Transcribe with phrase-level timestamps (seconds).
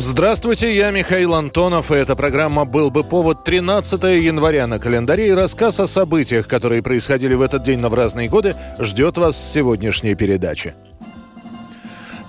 [0.00, 5.32] Здравствуйте, я Михаил Антонов, и эта программа «Был бы повод» 13 января на календаре, и
[5.32, 9.52] рассказ о событиях, которые происходили в этот день, но в разные годы, ждет вас в
[9.52, 10.74] сегодняшней передаче.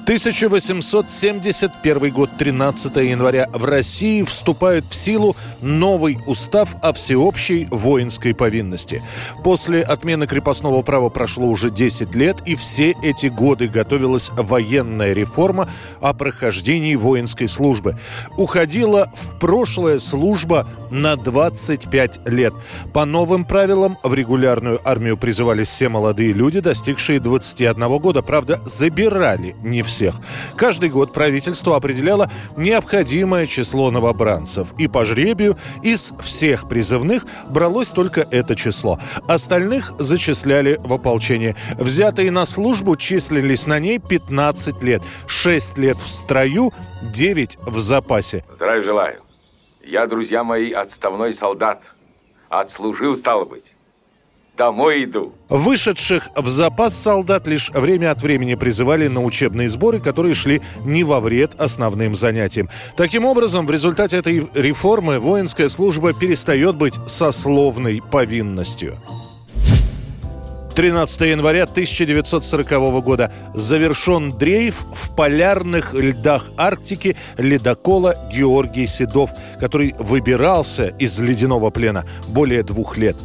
[0.10, 3.48] 1871 год, 13 января.
[3.54, 9.04] В России вступает в силу новый устав о всеобщей воинской повинности.
[9.44, 15.70] После отмены крепостного права прошло уже 10 лет, и все эти годы готовилась военная реформа
[16.02, 17.96] о прохождении воинской службы.
[18.36, 22.56] Уходила в прошлое служба на 25 лет.
[22.94, 28.24] По новым правилам в регулярную армию призывались все молодые люди, достигшие 21 года.
[28.24, 30.16] Правда, забирали не все всех.
[30.56, 34.74] Каждый год правительство определяло необходимое число новобранцев.
[34.78, 38.98] И по жребию из всех призывных бралось только это число.
[39.28, 41.58] Остальных зачисляли в ополчение.
[41.78, 45.02] Взятые на службу числились на ней 15 лет.
[45.28, 48.46] 6 лет в строю, 9 в запасе.
[48.54, 49.22] Здравия желаю.
[49.84, 51.82] Я, друзья мои, отставной солдат.
[52.48, 53.74] Отслужил, стало быть
[54.60, 55.32] домой иду.
[55.48, 61.06] Вышедших в запас солдат лишь время от времени призывали на учебные сборы, которые шли не
[61.06, 62.70] во вред основным занятиям.
[62.98, 68.98] Таким образом, в результате этой реформы воинская служба перестает быть сословной повинностью.
[70.76, 80.88] 13 января 1940 года завершен дрейф в полярных льдах Арктики ледокола Георгий Седов, который выбирался
[81.00, 83.16] из ледяного плена более двух лет.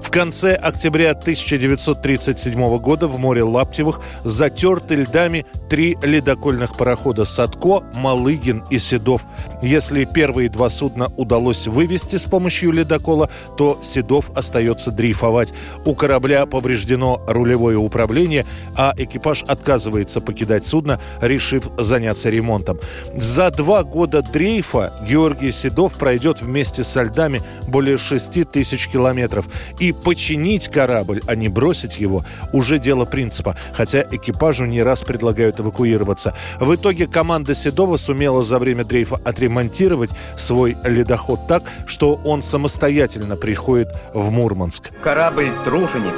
[0.00, 8.64] В конце октября 1937 года в море Лаптевых затерты льдами три ледокольных парохода «Садко», «Малыгин»
[8.70, 9.24] и «Седов».
[9.62, 15.52] Если первые два судна удалось вывести с помощью ледокола, то «Седов» остается дрейфовать.
[15.84, 22.80] У корабля повреждено рулевое управление, а экипаж отказывается покидать судно, решив заняться ремонтом.
[23.14, 29.46] За два года дрейфа Георгий Седов пройдет вместе со льдами более 6 тысяч километров
[29.78, 35.60] и починить корабль, а не бросить его, уже дело принципа, хотя экипажу не раз предлагают
[35.60, 36.34] эвакуироваться.
[36.58, 43.36] В итоге команда Седова сумела за время дрейфа отремонтировать свой ледоход так, что он самостоятельно
[43.36, 44.90] приходит в Мурманск.
[45.02, 46.14] Корабль «Труженик»,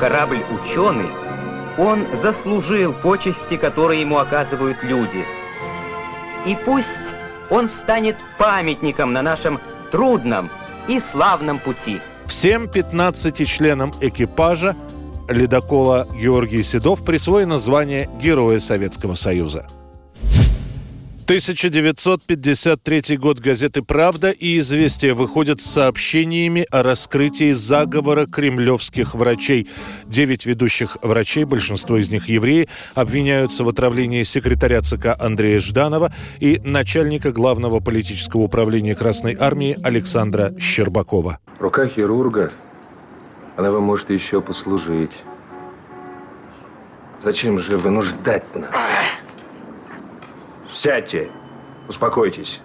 [0.00, 1.10] корабль «Ученый»,
[1.78, 5.24] он заслужил почести, которые ему оказывают люди.
[6.46, 7.14] И пусть
[7.50, 10.50] он станет памятником на нашем трудном
[10.88, 12.00] и славном пути–
[12.32, 14.74] Всем 15 членам экипажа
[15.28, 19.66] ледокола Георгий Седов присвоено звание Героя Советского Союза.
[21.32, 29.66] 1953 год газеты «Правда» и «Известия» выходят с сообщениями о раскрытии заговора кремлевских врачей.
[30.04, 36.60] Девять ведущих врачей, большинство из них евреи, обвиняются в отравлении секретаря ЦК Андрея Жданова и
[36.64, 41.38] начальника главного политического управления Красной Армии Александра Щербакова.
[41.58, 42.52] Рука хирурга,
[43.56, 45.12] она вам может еще послужить.
[47.22, 48.92] Зачем же вынуждать нас?
[50.82, 51.28] Сядьте,
[51.88, 52.60] успокойтесь.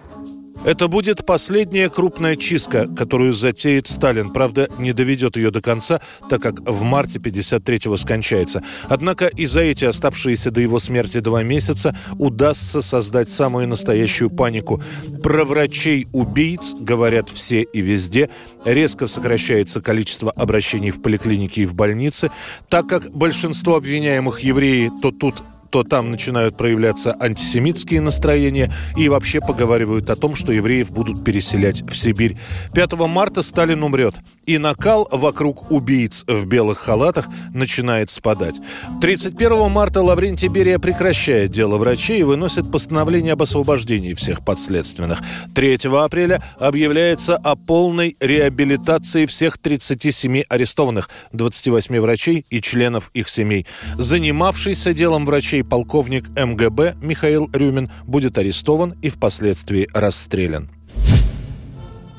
[0.66, 4.34] Это будет последняя крупная чистка, которую затеет Сталин.
[4.34, 8.64] Правда, не доведет ее до конца, так как в марте 53-го скончается.
[8.90, 14.82] Однако и за эти оставшиеся до его смерти два месяца удастся создать самую настоящую панику.
[15.22, 18.32] Про врачей-убийц говорят все и везде.
[18.66, 22.32] Резко сокращается количество обращений в поликлинике и в больнице.
[22.68, 29.40] Так как большинство обвиняемых евреи, то тут то там начинают проявляться антисемитские настроения и вообще
[29.40, 32.38] поговаривают о том, что евреев будут переселять в Сибирь.
[32.74, 38.56] 5 марта Сталин умрет, и накал вокруг убийц в белых халатах начинает спадать.
[39.02, 45.20] 31 марта Лаврентий Берия прекращает дело врачей и выносит постановление об освобождении всех подследственных.
[45.54, 53.66] 3 апреля объявляется о полной реабилитации всех 37 арестованных, 28 врачей и членов их семей.
[53.98, 60.70] Занимавшийся делом врачей случае полковник МГБ Михаил Рюмин будет арестован и впоследствии расстрелян.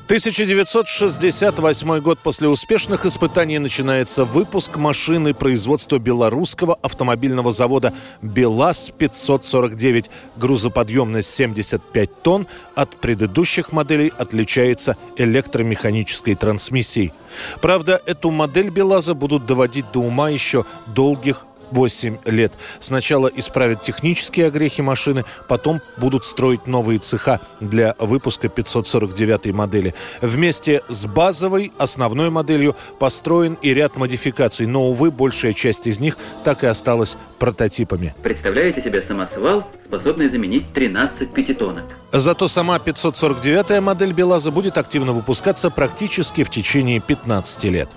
[0.09, 7.93] 1968 год после успешных испытаний начинается выпуск машины производства белорусского автомобильного завода
[8.23, 10.09] БелАЗ-549.
[10.35, 12.47] Грузоподъемность 75 тонн.
[12.73, 17.13] От предыдущих моделей отличается электромеханической трансмиссией.
[17.61, 22.53] Правда, эту модель БелАЗа будут доводить до ума еще долгих 8 лет.
[22.79, 29.93] Сначала исправят технические огрехи машины, потом будут строить новые цеха для выпуска 549 модели.
[30.21, 36.17] Вместе с базовой, основной моделью построен и ряд модификаций, но, увы, большая часть из них
[36.43, 38.13] так и осталась прототипами.
[38.21, 41.85] Представляете себе самосвал, способный заменить 13 пятитонок?
[42.11, 47.89] Зато сама 549-я модель БелАЗа будет активно выпускаться практически в течение 15 лет.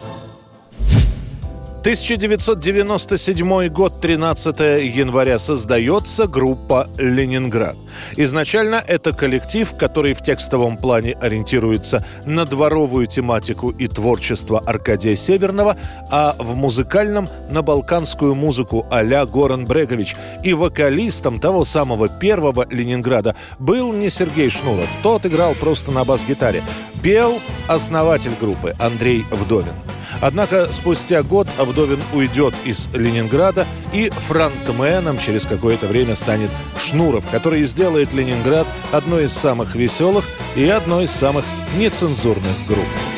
[1.83, 4.61] 1997 год, 13
[4.95, 7.77] января, создается группа «Ленинград».
[8.17, 15.77] Изначально это коллектив, который в текстовом плане ориентируется на дворовую тематику и творчество Аркадия Северного,
[16.09, 20.15] а в музыкальном– на балканскую музыку а-ля Горан Брегович.
[20.45, 26.63] И вокалистом того самого первого «Ленинграда» был не Сергей Шнуров, тот играл просто на бас-гитаре.
[27.03, 29.75] Пел основатель группы Андрей Вдовин.
[30.21, 37.65] Однако спустя год Авдовин уйдет из Ленинграда и фронтменом через какое-то время станет Шнуров, который
[37.65, 40.25] сделает Ленинград одной из самых веселых
[40.57, 41.45] и одной из самых
[41.77, 43.12] нецензурных групп.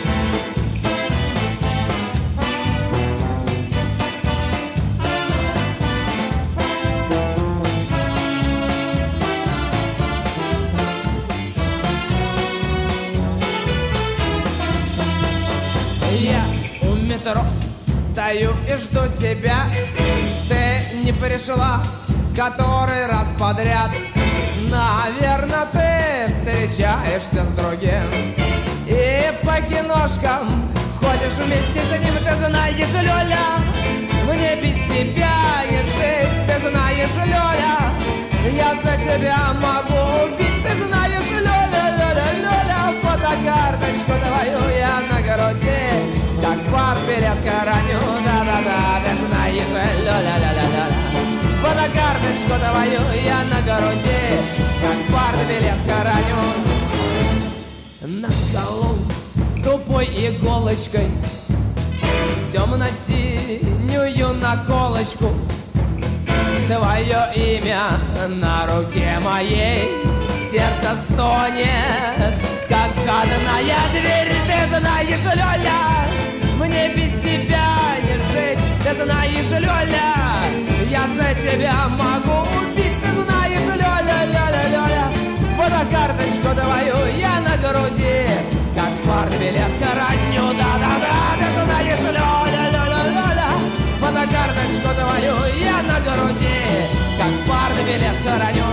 [18.75, 19.65] И жду тебя
[20.49, 21.83] Ты не пришла
[22.35, 23.91] который раз подряд.
[24.69, 28.11] Наверное, ты встречаешься с другим.
[28.87, 30.69] И по киношкам
[31.01, 33.47] ходишь вместе с ним Ты знаешь, Лёля,
[34.27, 36.35] мне без тебя не жить.
[36.47, 37.77] Ты знаешь, Лёля,
[38.53, 40.65] я за тебя могу убить.
[40.65, 45.85] Ты знаешь, Лёля, Лёля, Лёля Фотокарточку твою я на груди
[46.43, 48.24] Как партбилет хороню Да-да-да,
[49.65, 50.87] ты знаешь, Лёля-ля-ля-ля
[51.63, 54.25] Фотокарточку твою я на груди
[54.81, 56.43] Как партбилет хороню
[58.01, 58.99] Наколол
[59.63, 61.09] тупой иголочкой
[62.53, 65.31] Темно-синюю наколочку
[66.67, 69.89] Твое имя на руке моей
[70.51, 72.35] Сердце стонет,
[72.69, 75.83] как входная дверь Ты знаешь, Лёля,
[76.59, 77.95] мне без тебя
[78.85, 80.13] Ты знаешь, Лёля,
[80.91, 83.01] я за тебя могу убить.
[83.03, 85.07] Ты знаешь, Лёля, Лёля, Лёля
[85.57, 88.29] Фотокарточку твою я на груди.
[88.77, 91.17] Как партбилет хороню, да-да-да.
[91.41, 93.51] Ты знаешь, Лёля, Лёля, Лёля
[94.01, 96.61] Фотокарточку твою я на груди.
[97.17, 98.64] Как партбилет хороню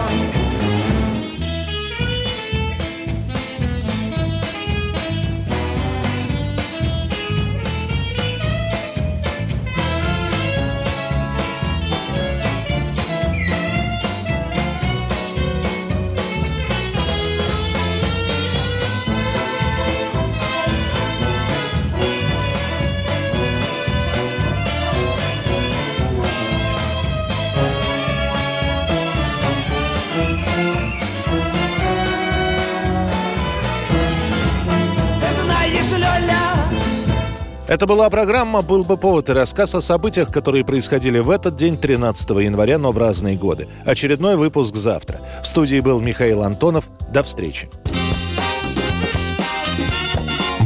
[37.72, 41.78] Это была программа «Был бы повод» и рассказ о событиях, которые происходили в этот день,
[41.78, 43.70] 13 января, но в разные годы.
[43.86, 45.22] Очередной выпуск завтра.
[45.42, 46.84] В студии был Михаил Антонов.
[47.14, 47.70] До встречи.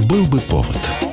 [0.09, 1.04] «Был бы повод»